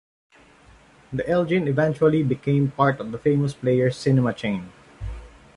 [1.13, 4.71] The Elgin eventually became part of the Famous Players cinema chain.